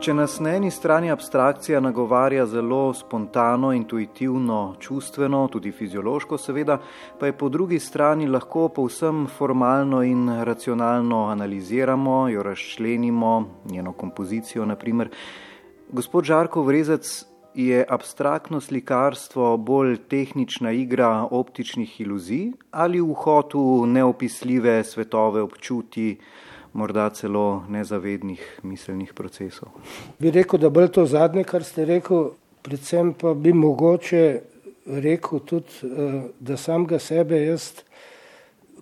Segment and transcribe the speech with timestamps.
[0.00, 6.78] Če nas na eni strani abstrakcija nagovarja zelo spontano, intuitivno, čustveno, tudi fiziološko, seveda,
[7.20, 13.34] pa je po drugi strani lahko povsem formalno in racionalno analiziramo, jo razčlenimo,
[13.68, 15.12] njeno kompozicijo, naprimer.
[15.92, 17.12] Gospod Žarko Vrezec,
[17.54, 26.14] je abstraktno slikarstvo bolj tehnična igra optičnih iluzij ali vhod v neopisljive svetove občuti,
[26.72, 29.68] morda celo nezavednih miselnih procesov?
[30.18, 32.30] Bi rekel, da bolj to zadnje, kar ste rekel,
[32.62, 34.40] predvsem pa bi mogoče
[34.86, 37.72] rekel tudi, eh, da samega sebe jaz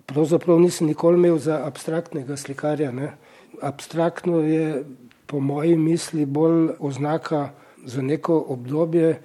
[0.09, 2.91] pravzaprav nisem nikoli imel za abstraktnega slikarja.
[2.91, 3.13] Ne.
[3.61, 4.83] Abstraktno je
[5.25, 7.49] po moji misli bolj oznaka
[7.85, 9.21] za neko obdobje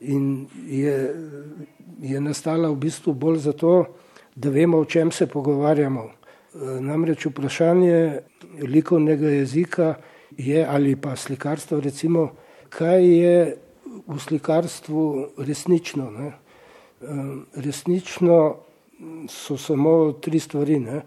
[0.00, 1.14] in je,
[2.00, 3.84] je nastala v bistvu bolj zato,
[4.36, 6.17] da vemo, o čem se pogovarjamo.
[6.58, 8.20] Namreč vprašanje
[8.66, 9.94] likovnega jezika
[10.36, 12.28] je ali pa slikarstva, recimo,
[12.68, 13.56] kaj je
[14.06, 15.04] v slikarstvu
[15.38, 16.10] resnično.
[16.10, 16.32] Ne?
[17.54, 18.56] Resnično
[19.28, 20.78] so samo tri stvari.
[20.80, 21.02] Ne?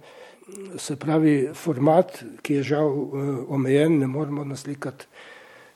[0.77, 2.89] Se pravi, format, ki je žal
[3.49, 5.05] omejen, ne moremo naslikati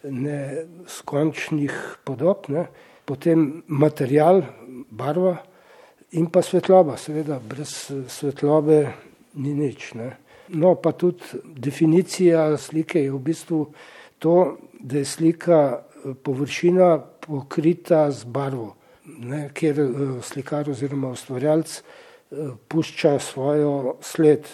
[0.03, 2.67] neskončnih podob, ne?
[3.05, 4.41] potem material,
[4.89, 5.37] barva
[6.17, 7.73] in pa svetloba, seveda brez
[8.09, 8.79] svetlobe
[9.35, 9.93] ni nič.
[9.93, 10.15] Ne?
[10.49, 13.59] No, pa tudi definicija slike je v bistvu
[14.19, 19.49] to, da je slika eh, površina pokrita z barvo, ne?
[19.53, 19.87] kjer eh,
[20.21, 22.35] slikar oziroma ustvarjalec eh,
[22.67, 24.47] pušča svojo sled.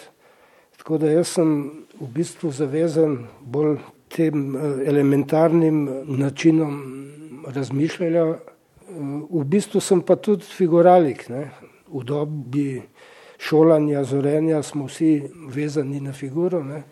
[0.77, 1.51] Tako da jaz sem
[1.99, 3.77] v bistvu zavezan bolj
[4.11, 6.79] tem elementarnim načinom
[7.47, 8.25] razmišljanja.
[9.29, 11.29] V bistvu sem pa tudi figuralik.
[11.29, 11.51] Ne.
[11.87, 12.81] V dobi
[13.41, 16.83] šolanja, zorenja smo vsi vezani na figuro, ne.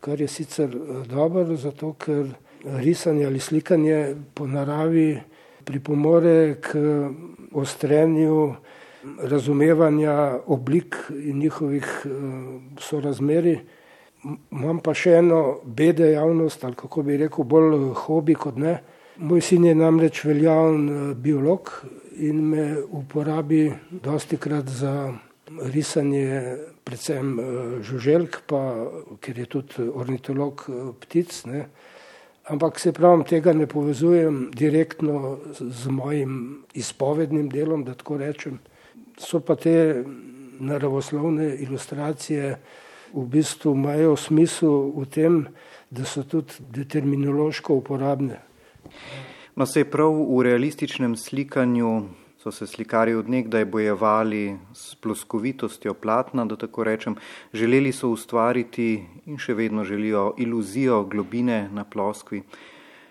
[0.00, 2.26] kar je sicer eh, dobro, zato ker
[2.64, 5.20] risanje ali slikanje po naravi
[5.64, 6.78] pripomore k
[7.52, 8.54] ostrenju
[9.22, 12.06] razumevanja oblik in njihovih
[12.78, 13.58] sorazmerij
[14.50, 18.78] imam pa še eno bede javnost, ali kako bi rekel, bolj hobi kot ne.
[19.16, 21.70] Moj sin je namreč veljaven eh, biolog
[22.20, 22.66] in me
[22.98, 24.92] uporabi dosti krat za
[25.50, 27.44] risanje predvsem eh,
[27.82, 28.60] žuželk, pa
[29.20, 31.44] ker je tudi ornitolog eh, ptic.
[31.46, 31.66] Ne.
[32.46, 38.60] Ampak se pravim, tega ne povezujem direktno z mojim izpovednim delom, da tako rečem.
[39.18, 40.04] So pa te
[40.60, 42.56] naravoslovne ilustracije,
[43.14, 45.46] v bistvu imajo smisel v tem,
[45.90, 48.38] da so tudi determinološko uporabne.
[49.56, 52.02] No, se je prav v realističnem slikanju
[52.46, 57.16] so se slikari odnegdaj bojevali s ploskovitostjo platna, da tako rečem,
[57.52, 62.42] želeli so ustvariti in še vedno želijo iluzijo globine na ploskvi.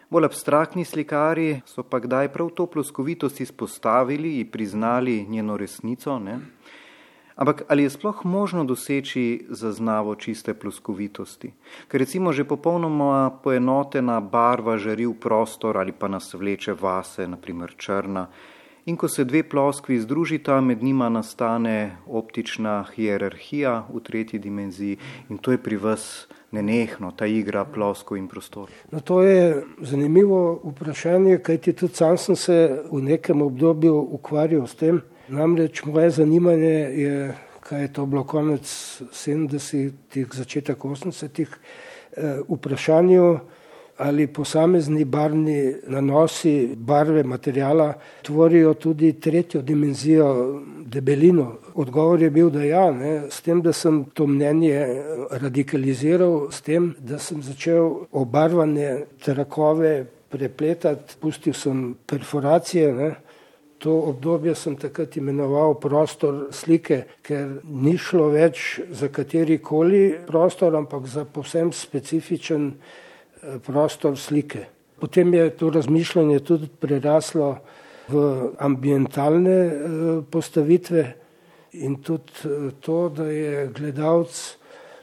[0.09, 6.19] Bolj abstraktni slikari so pa kdaj prav to ploskovitost izpostavili in priznali njeno resnico.
[6.19, 6.39] Ne?
[7.35, 11.51] Ampak ali je sploh možno doseči zaznavo čiste ploskovitosti?
[11.91, 17.75] Ker recimo že popolnoma poenotena barva žari v prostor ali pa nas vleče vase, naprimer
[17.75, 18.29] črna.
[18.85, 24.97] In ko se dve ploskvi združita, med njima nastane optična hierarhija v tretji dimenziji
[25.29, 28.69] in to je pri vas nenehno, ta igra plosko in prostor.
[28.91, 34.75] No, to je zanimivo vprašanje, kajti tudi sam sem se v nekem obdobju ukvarjal s
[34.75, 35.01] tem.
[35.27, 37.33] Namreč moje zanimanje je,
[37.65, 38.69] kaj je to bilo konec
[39.01, 41.57] 70-ih, začetek 80-ih,
[42.17, 43.39] eh, vprašanju,
[43.97, 51.53] ali posamezni barvni nanosi barve materijala tvorijo tudi tretjo dimenzijo, debelino.
[51.73, 54.87] Odgovor je bil, da ja, ne, s tem, da sem to mnenje
[55.31, 62.93] radikaliziral, s tem, da sem začel obarvane trakove prepletati, pustil sem perforacije.
[62.93, 63.15] Ne,
[63.83, 70.73] To obdobje sem takrat imenoval prostor slike, ker ni šlo več za kateri koli prostor,
[70.79, 73.04] ampak za povsem specifičen eh,
[73.65, 74.65] prostor slike.
[74.99, 77.57] Potem je to razmišljanje tudi preraslo
[78.07, 79.71] v ambientalne eh,
[80.29, 81.03] postavitve
[81.71, 84.57] in tudi eh, to, da je gledalec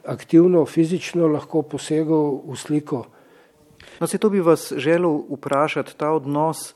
[0.06, 3.04] aktivno, fizično lahko posegal v sliko.
[4.00, 6.74] No, se to bi vas želel vprašati, ta odnos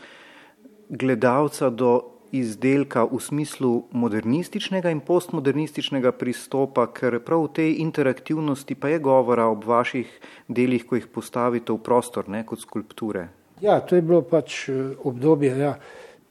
[0.89, 8.89] gledalca do izdelka v smislu modernističnega in postmodernističnega pristopa, ker prav v tej interaktivnosti pa
[8.89, 10.11] je govora ob vaših
[10.49, 13.29] delih, ko jih postavite v prostor, ne kot skulpture.
[13.61, 15.57] Ja, to je bilo pač eh, obdobje.
[15.59, 15.77] Ja.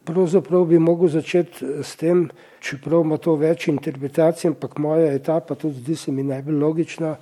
[0.06, 5.56] Pravzaprav bi mogel začeti eh, s tem, čeprav ima to več interpretacij, ampak moja etapa
[5.56, 7.16] tudi zdi se mi najbolj logična,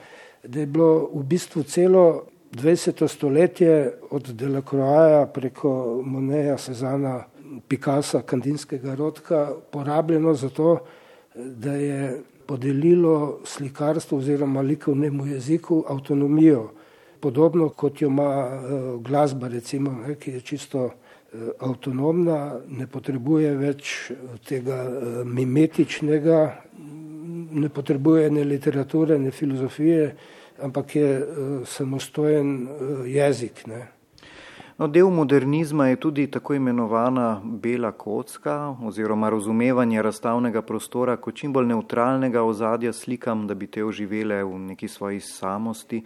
[0.44, 2.06] da je bilo v bistvu celo
[2.54, 3.08] 20.
[3.08, 7.24] stoletje od Delacroaja preko Moneja, Sezana,
[7.68, 10.80] Picasa, Kandinskega rodka porabljeno za to,
[11.36, 16.72] da je podelilo slikarstvo oziroma likovnemu jeziku avtonomijo,
[17.20, 18.60] podobno kot jo ima eh,
[19.00, 24.12] glasba, recimo, ne, ki je čisto eh, avtonomna, ne potrebuje več
[24.48, 26.40] tega eh, mimetičnega,
[27.52, 30.16] ne potrebuje ne literature, ne filozofije,
[30.62, 31.10] ampak je
[31.66, 32.68] samostojen
[33.08, 33.68] jezik.
[33.68, 33.93] Ne.
[34.78, 41.54] No, del modernizma je tudi tako imenovana bela kocka oziroma razumevanje razstavnega prostora kot čim
[41.54, 46.02] bolj neutralnega ozadja slikam, da bi te oživele v neki svoji samosti.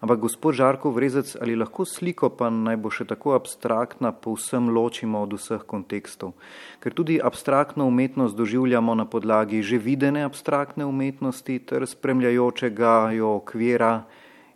[0.00, 5.24] Ampak gospod Žarko Vrezec, ali lahko sliko pa naj bo še tako abstraktna, povsem ločimo
[5.24, 6.36] od vseh kontekstov?
[6.84, 14.02] Ker tudi abstraktno umetnost doživljamo na podlagi že videne abstraktne umetnosti ter spremljajočega jo okvira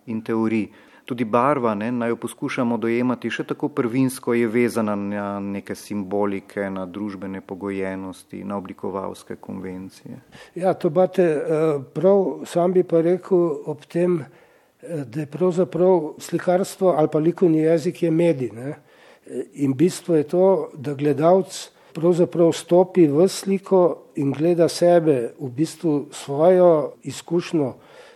[0.04, 0.68] in teorij
[1.04, 6.68] tudi barva, ne, naj jo poskušamo dojemati še tako prvinsko, je vezana na neke simbolike,
[6.70, 10.20] na družbene pogojenosti, na oblikovalske konvencije.
[10.54, 16.14] Ja, to bate eh, prav, sam bi pa rekel ob tem, eh, da je pravzaprav
[16.18, 18.52] slikarstvo ali pa likovni jezik je medij.
[18.52, 18.74] Ne.
[19.64, 26.08] In bistvo je to, da gledalec pravzaprav stopi v sliko in gleda sebe, v bistvu
[26.12, 27.74] svojo izkušnjo,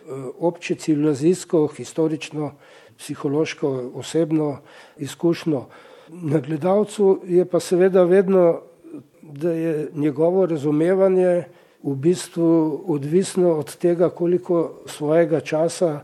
[0.09, 2.53] eh, obče civilizacijsko, historično,
[2.99, 4.59] psihološko, osebno
[4.97, 5.65] izkušnjo.
[6.09, 8.61] Na gledalcu je pa seveda vedno,
[9.23, 11.45] da je njegovo razumevanje
[11.83, 16.01] v bistvu odvisno od tega, koliko svojega časa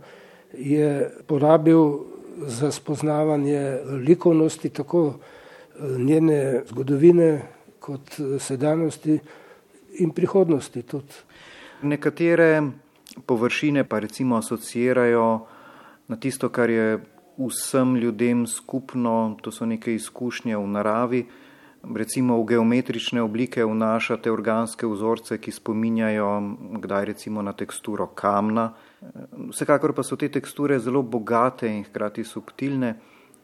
[0.53, 1.99] je porabil
[2.47, 5.15] za spoznavanje likovnosti, tako
[5.99, 7.43] njene zgodovine
[7.79, 9.19] kot sedanjosti
[9.99, 11.15] in prihodnosti tudi.
[11.83, 12.63] Nekatere
[13.27, 15.47] površine pa recimo asocirajo
[16.09, 17.01] na tisto, kar je
[17.39, 21.25] vsem ljudem skupno, to so neke izkušnje v naravi,
[21.95, 26.29] recimo v geometrične oblike vnašate organske vzorce, ki spominjajo
[26.81, 28.73] kdaj recimo na teksturo kamna.
[29.51, 32.95] Vsekakor pa so te teksture zelo bogate in hkrati subtilne.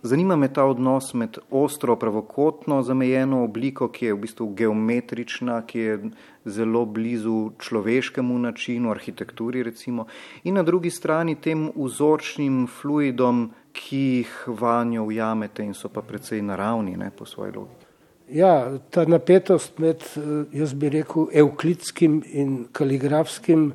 [0.03, 5.79] Zanima me ta odnos med ostro, pravokotno zamejeno obliko, ki je v bistvu geometrična, ki
[5.79, 5.97] je
[6.45, 10.07] zelo blizu človeškemu načinu, arhitekturi recimo,
[10.45, 16.41] in na drugi strani tem vzorčnim fluidom, ki jih vanjo ujamete in so pa precej
[16.43, 17.87] naravni ne, po svoji logiki.
[18.33, 20.07] Ja, ta napetost med,
[20.53, 23.73] jaz bi rekel, evklidskim in kaligrafskim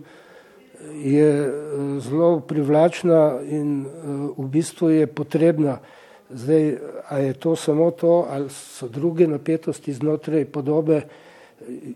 [1.04, 1.30] je
[2.02, 3.86] zelo privlačna in
[4.38, 5.78] v bistvu je potrebna.
[6.30, 6.78] Zdaj,
[7.10, 11.02] a je to samo to, ali so druge napetosti znotraj podobe,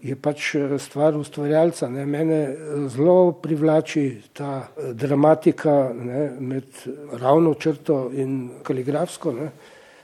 [0.01, 1.89] je pač stvar ustvarjalca.
[1.89, 2.05] Ne.
[2.05, 2.55] Mene
[2.89, 6.63] zelo privlači ta dramatika ne, med
[7.11, 9.31] ravno črto in kaligrafsko.
[9.31, 9.51] Ne.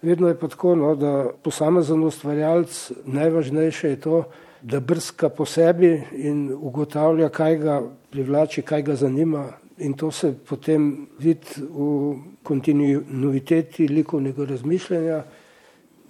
[0.02, 4.24] Vedno je pa tako, no, da posamezen ustvarjalec najvažnejše je to,
[4.62, 10.34] da brska po sebi in ugotavlja, kaj ga privlači, kaj ga zanima, in to se
[10.50, 15.24] potem vidi v kontinuiteti likovnega razmišljanja.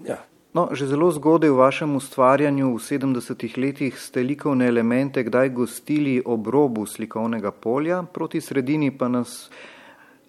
[0.06, 0.17] Ja.
[0.56, 6.21] No, že zelo zgodaj v vašem ustvarjanju v 70-ih letih ste likovne elemente kdaj gostili
[6.25, 9.50] ob robu slikovnega polja, proti sredini pa nas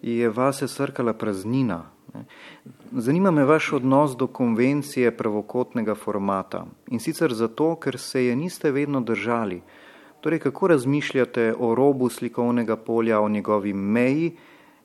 [0.01, 1.85] je vase srkala praznina.
[2.91, 8.71] Zanima me vaš odnos do konvencije pravokotnega formata in sicer zato, ker se je niste
[8.71, 9.61] vedno držali.
[10.21, 14.31] Torej, kako razmišljate o robu slikovnega polja, o njegovi meji,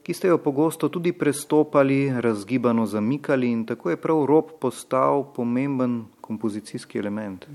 [0.03, 6.05] ki ste jo pogosto tudi prestopali, razgibano zamikali in tako je prav rob postal pomemben
[6.21, 7.47] kompozicijski element?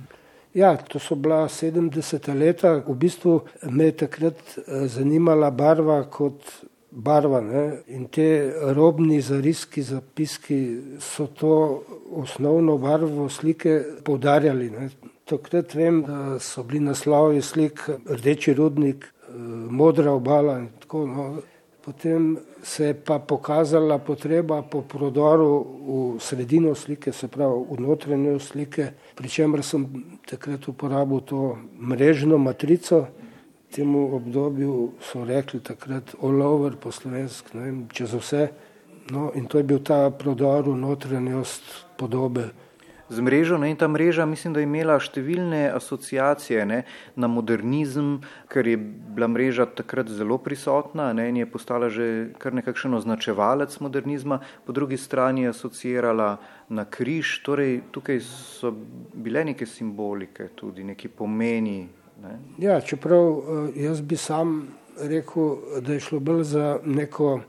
[0.53, 2.33] Ja, to so bila 70.
[2.39, 2.81] leta.
[2.87, 6.41] V bistvu me je takrat eh, zanimala barva kot
[6.91, 7.81] barva ne?
[7.87, 14.69] in te robni zariski, zapiski so to osnovno barvo slike poudarjali.
[14.69, 14.89] Ne?
[15.27, 19.33] Takrat vem, da so bili naslovi slik Rdeči rudnik, eh,
[19.69, 21.35] Modra obala in tako naprej.
[21.35, 21.41] No.
[21.87, 28.39] Potem se je pa pokazala potreba po prodoru v sredino slike, se pravi v notranjo
[28.39, 29.87] slike, pri čemer sem
[30.27, 33.07] takrat uporabil to mrežno matrico.
[33.71, 38.47] Temu obdobju so rekli takrat all over po slovensk, ne vem, čez vse.
[39.11, 41.63] No, in to je bil ta prodor v notranjost
[41.97, 42.51] podobe
[43.09, 43.57] z mrežo.
[43.57, 46.81] Ne, in ta mreža, mislim, da je imela številne asociacije ne,
[47.15, 48.17] na modernizem,
[48.51, 53.79] ker je bila mreža takrat zelo prisotna ne, in je postala že kar nekakšen označevalec
[53.79, 56.29] modernizma, po drugi strani je asociirala
[56.69, 58.73] na križ, torej tukaj so
[59.13, 61.87] bile neke simbolike, tudi neki pomeni.
[62.23, 62.39] Ne.
[62.59, 67.39] Ja, čeprav eh, jaz bi sam rekel, da je šlo bolj za neko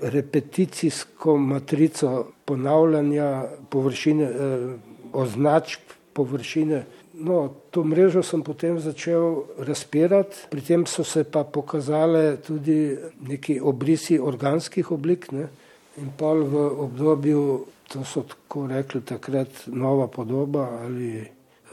[0.00, 4.76] repeticijsko matrico ponavljanja površine, eh,
[5.16, 6.84] označb površine.
[7.16, 13.60] No, to mrežo sem potem začel razpirati, pri tem so se pa pokazale tudi neki
[13.60, 15.30] obrisi organskih oblik.
[15.32, 15.48] Ne?
[15.96, 17.40] In pa v obdobju,
[17.88, 21.24] to so tako rekli takrat, nova podoba ali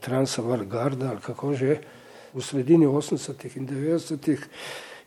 [0.03, 1.79] Transavargarda ali kako že,
[2.33, 4.41] v sredini 80-ih in 90-ih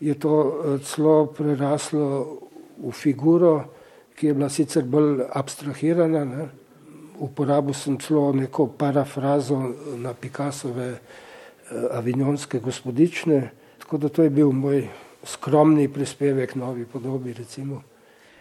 [0.00, 2.40] je to eh, celo preraslo
[2.80, 3.72] v figuro,
[4.16, 6.24] ki je bila sicer bolj abstrahirana.
[6.24, 6.44] Ne?
[7.18, 9.56] Uporabil sem celo neko parafrazo
[9.96, 11.00] na Picassove eh,
[11.92, 14.88] avignonske gospodične, tako da to je bil moj
[15.24, 17.32] skromni prispevek novi podobi.
[17.32, 17.82] Recimo.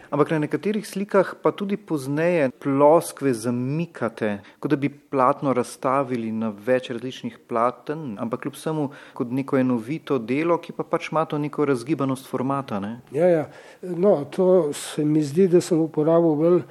[0.10, 6.51] Ampak na nekaterih slikah pa tudi pozneje ploskve zamikate, kot da bi platno razstavili na
[6.53, 8.86] več različnih platen, ampak kljub vsemu
[9.17, 12.79] kot neko enovito delo, ki pa pač ima to neko razgibanost formata.
[12.79, 13.00] Ne?
[13.12, 13.46] Ja, ja.
[13.82, 16.62] No, to se mi zdi, da sem uporabil bolj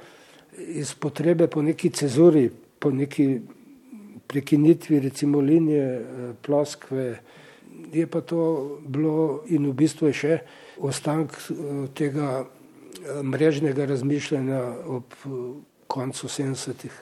[0.57, 3.39] iz potrebe po neki cezuri, po neki
[4.27, 7.19] prekinitvi, recimo linije, eh, ploskve.
[7.93, 10.37] Je pa to bilo in v bistvu je še
[10.77, 12.45] ostank eh, tega
[13.23, 15.13] mrežnega razmišljanja ob
[15.87, 17.01] koncu 70-ih.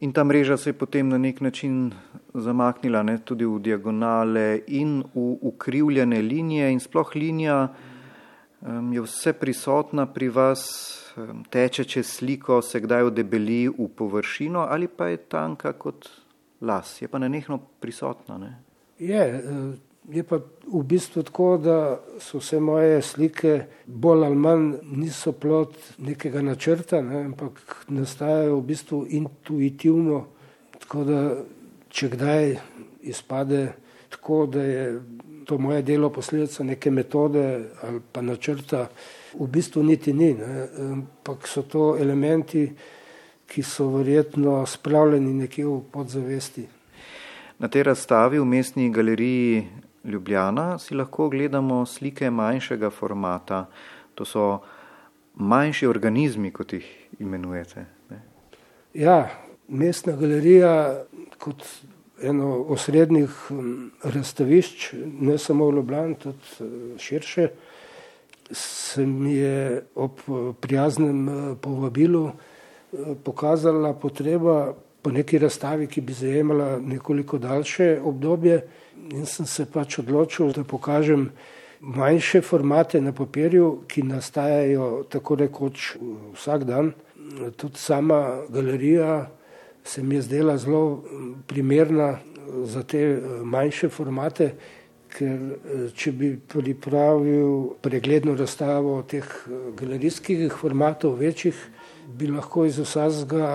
[0.00, 1.92] In ta mreža se je potem na nek način
[2.34, 7.68] zamaknila ne, tudi v diagonale in v ukrivljene linije, in sploh linija
[8.60, 10.66] um, je vse prisotna pri vas,
[11.50, 16.08] teče čez sliko, se kdaj odebeli v površino ali pa je tanka kot
[16.60, 18.38] las, je pa nenehno prisotna.
[18.38, 18.52] Ne.
[18.98, 24.68] Je, eh, Je pa v bistvu tako, da so vse moje slike bolj ali manj
[24.86, 27.58] niso plot nekega načrta, ne, ampak
[27.88, 30.20] nastajajo v bistvu intuitivno.
[30.78, 31.18] Tako da,
[31.90, 32.54] če kdaj
[33.02, 33.72] izpade
[34.14, 35.02] tako, da je
[35.46, 38.86] to moje delo posledica neke metode ali pa načrta,
[39.40, 42.68] v bistvu niti ni, ne, ampak so to elementi,
[43.46, 46.66] ki so verjetno spravljeni nekje v podzavesti.
[47.58, 49.66] Na tej razstavi v mestni galeriji
[50.04, 53.66] Ljubljana si lahko ogledamo slike manjšega formata.
[54.14, 54.60] To so
[55.34, 56.86] manjši organizmi, kot jih
[57.18, 57.84] imenujete.
[58.10, 58.20] Ne?
[58.94, 59.28] Ja,
[59.68, 61.04] mestna galerija
[61.38, 61.64] kot
[62.22, 63.30] eno osrednjih
[64.02, 67.48] razstavišč, ne samo v Ljubljani, tudi eh, širše,
[68.50, 70.10] se mi je ob
[70.60, 78.66] prijaznem eh, povabilu eh, pokazala potreba po neki razstavi, ki bi zajemala nekoliko daljše obdobje
[79.10, 81.30] in sem se pač odločil, da pokažem
[81.80, 85.96] manjše formate na papirju, ki nastajajo tako rekoč
[86.34, 86.92] vsak dan.
[87.56, 89.30] Tudi sama galerija
[89.84, 91.04] se mi je zdela zelo
[91.46, 92.18] primerna
[92.64, 94.54] za te manjše formate,
[95.16, 99.24] ker če bi pripravil pregledno razstavo teh
[99.78, 101.56] galerijskih formatov večjih,
[102.18, 103.48] bi lahko iz vsakega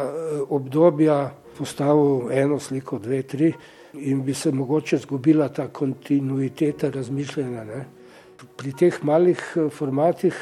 [0.50, 1.20] obdobja
[1.58, 3.53] postavil eno sliko, dve, tri
[3.94, 7.63] in bi se mogoče zgubila ta kontinuiteta razmišljanja.
[7.63, 7.86] Ne.
[8.58, 10.36] Pri teh malih eh, formatih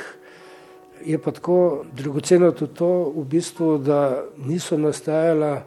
[1.05, 5.63] je pa tako dragoceno tudi to, v bistvu, da niso nastajala eh,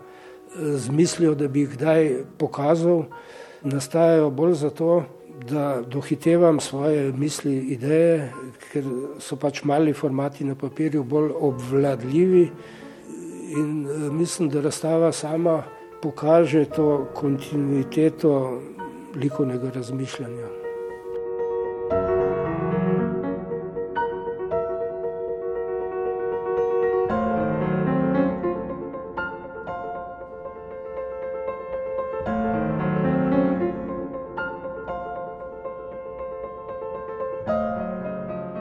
[0.77, 3.05] z mislijo, da bi jih kdaj pokazal,
[3.63, 5.05] nastajajo bolj zato,
[5.51, 8.33] da dohitevam svoje misli, ideje,
[8.73, 8.85] ker
[9.19, 12.51] so pač mali formati na papirju bolj obvladljivi
[13.57, 15.63] in eh, mislim, da razstava sama
[16.03, 18.61] pokaže to kontinuiteto
[19.15, 20.62] likovnega razmišljanja.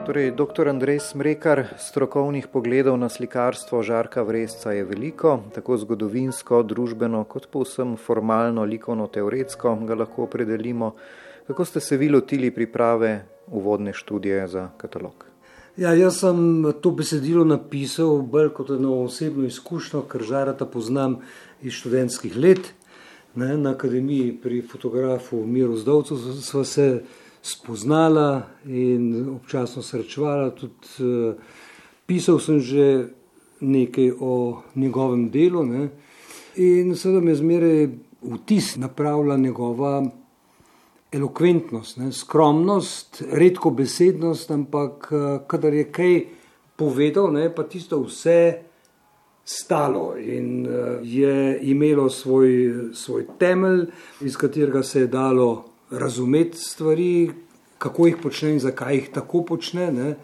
[0.06, 0.68] Torej, dr.
[0.68, 7.94] Andrej Smrekar, strokovnih pogledov na slikarstvo Žarka Vresca je veliko, tako zgodovinsko, družbeno, kot povsem
[7.94, 10.90] formalno, likovno, teoretsko ga lahko opredelimo.
[11.46, 13.12] Kako ste se vi lotili priprave
[13.46, 15.26] uvodne študije za katalog?
[15.76, 21.20] Ja, jaz sem to besedilo napisal bolj kot eno osebno izkušnjo, ker žarata poznam
[21.62, 22.74] iz študentskih let.
[23.34, 27.02] Ne, na akademiji pri fotografu Miru Zdovcu smo se
[27.42, 30.50] spoznala in občasno srečevala.
[30.50, 31.34] Tudi uh,
[32.06, 33.08] pisal sem že
[33.60, 35.88] nekaj o njegovem delu ne?
[36.56, 37.88] in seveda me zmeraj
[38.22, 40.02] vtis napravlja njegova
[41.12, 42.12] elokventnost, ne?
[42.12, 46.20] skromnost, redko besednost, ampak uh, kadar je kaj
[46.76, 47.50] povedal, ne?
[47.54, 48.68] pa tisto vse.
[49.44, 53.88] Stalo in uh, je imelo svoj, svoj temelj,
[54.20, 57.30] iz katerega se je dalo razumeti stvari,
[57.78, 59.92] kako jih počne in zakaj jih tako počne.
[59.92, 60.14] Ne?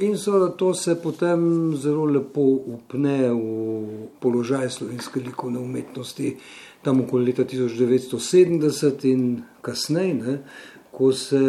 [0.00, 2.40] In so, to se potem zelo lepo
[2.74, 6.36] upne v položaj slovenske likovne umetnosti,
[6.82, 10.38] tam okoli leta 1970 in kasneje,
[10.90, 11.40] ko se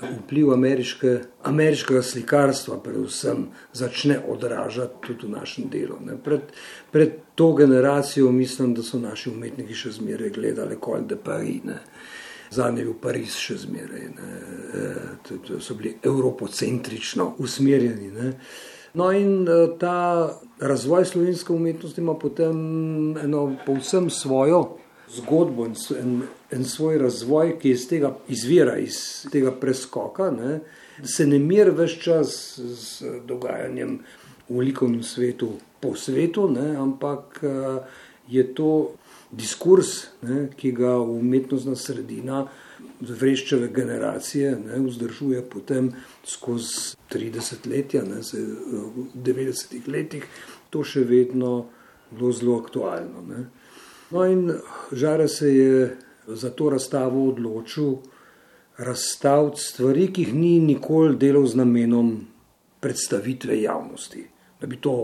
[0.00, 5.98] vpliv ameriške, ameriškega slikarstva predvsem začne odražati tudi v našem delu.
[6.24, 6.54] Pred,
[6.90, 11.66] pred to generacijo mislim, da so naši umetniki še zmeraj gledali Col de Paris.
[12.50, 12.54] Ne.
[12.56, 18.10] Zadnji je bil Pariz še zmeraj, e, so bili evropocentrično usmerjeni.
[18.10, 18.32] Ne.
[18.94, 22.56] No, in e, ta razvoj slovenske umetnosti ima potem
[23.18, 24.78] eno povsem svojo
[25.08, 30.30] zgodbo in en, en svoj razvoj, ki iz tega izvira, iz tega preskoka.
[30.30, 30.60] Ne.
[31.04, 33.98] Se ne mir več čas z dogajanjem
[34.48, 37.52] v likovnem svetu po svetu, ne, ampak e,
[38.28, 38.92] je to
[39.30, 42.46] diskurs, ne, ki ga umetnostna sredina,
[43.00, 45.90] vreščeve generacije, ne, vzdržuje potem
[46.26, 50.26] skozi 30 letja, ne, se, v 90-ih letih,
[50.70, 51.68] to še vedno
[52.10, 53.24] bilo zelo aktualno.
[53.28, 53.44] Ne.
[54.10, 54.48] No, in
[54.92, 55.90] žare se je
[56.28, 57.98] za to razstavo odločil
[58.78, 62.12] razstaviti stvari, ki jih ni nikoli delal z namenom
[62.80, 64.22] predstavitve javnosti,
[64.60, 64.98] da bi to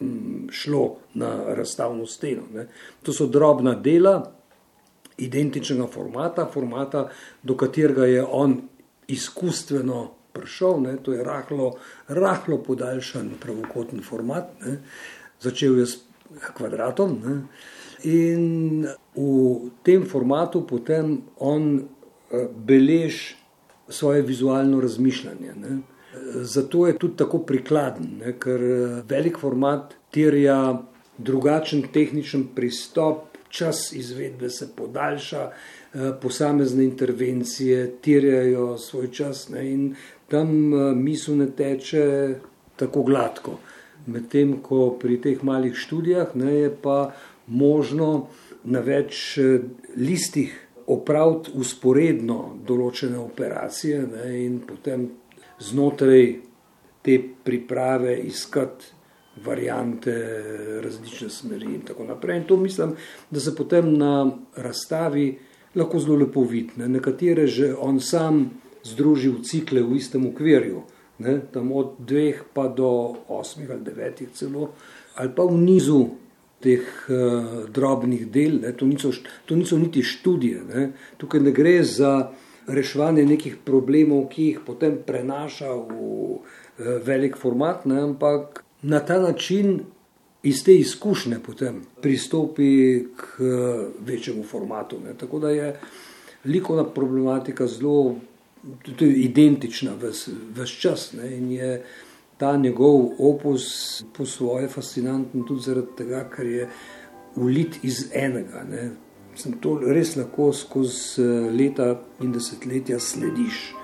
[0.00, 2.42] Mm, šlo na razstavno steno.
[2.54, 2.66] Ne.
[3.02, 4.32] To so drobna dela,
[5.18, 7.08] identičnega formata, formata,
[7.42, 8.60] do katerega je on
[9.08, 10.96] izkustveno prišel, ne.
[11.02, 11.72] to je rahlo,
[12.08, 14.78] rahlo podaljšan pravokotni format, ne.
[15.40, 15.98] začel je s
[16.54, 17.18] kvadratom.
[17.24, 17.36] Ne.
[18.04, 23.36] In v tem formatu potem on eh, beleži
[23.88, 25.54] svoje vizualno razmišljanje.
[25.56, 25.78] Ne.
[26.34, 30.82] Zato je tudi tako prikladen, ne, ker eh, velik format terja
[31.18, 39.94] drugačen tehničen pristop, čas izvedbe se podaljša, eh, posamezne intervencije terjajo svoj čas ne, in
[40.28, 42.34] tam eh, misel ne teče
[42.76, 43.58] tako gladko.
[44.06, 47.12] Medtem ko pri teh malih študijah ne, je pa
[47.46, 48.26] možno
[48.64, 49.38] na več
[49.96, 50.56] listih
[50.90, 55.10] opraviti usporedno določene operacije ne, in potem
[55.60, 56.34] znotraj
[57.02, 58.84] te priprave iskati
[59.44, 60.12] variante,
[60.82, 62.36] različne smeri in tako naprej.
[62.36, 62.92] In to mislim,
[63.30, 65.38] da se potem na razstavi
[65.74, 66.72] lahko zelo lepo vidi.
[66.76, 66.88] Ne.
[66.88, 68.50] Nekatere že on sam
[68.84, 70.82] združi v cikle v istem okvirju,
[71.18, 74.72] ne, tam od dveh pa do osmih ali devetih celo,
[75.14, 76.00] ali pa v nizu
[76.60, 79.12] teh uh, drobnih del, ne, to, niso,
[79.44, 80.92] to niso niti študije, ne.
[81.16, 82.30] tukaj ne gre za
[82.74, 89.20] reševanje nekih problemov, ki jih potem prenaša v eh, velik format, ne, ampak na ta
[89.20, 89.80] način
[90.42, 95.00] iz te izkušnje potem pristopi k eh, večjemu formatu.
[95.04, 95.14] Ne.
[95.18, 95.74] Tako da je
[96.44, 98.16] likovna problematika zelo
[99.00, 101.84] identična vse čas ne, in je
[102.38, 103.64] ta njegov opus
[104.16, 106.68] po svoje fascinanten tudi zaradi tega, ker je
[107.36, 108.64] ulit iz enega.
[108.70, 108.90] Ne
[109.36, 111.90] sem to res lahko skozi eh, leta
[112.20, 113.74] in desetletja slediš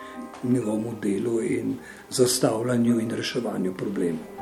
[0.42, 1.76] njegovemu delu in
[2.11, 4.36] zastavljanju in reševanju problemov.